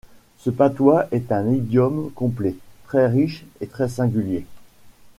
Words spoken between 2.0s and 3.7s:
complet, très riche et